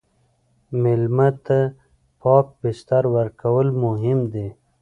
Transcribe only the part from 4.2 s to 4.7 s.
دي.